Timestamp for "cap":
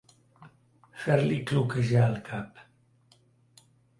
2.31-2.65